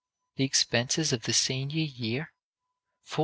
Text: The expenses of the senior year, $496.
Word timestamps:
The 0.37 0.43
expenses 0.45 1.13
of 1.13 1.25
the 1.25 1.31
senior 1.31 1.83
year, 1.85 2.33
$496. 3.07 3.19